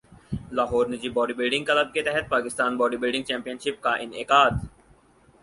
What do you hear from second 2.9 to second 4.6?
building championship کا انعقاد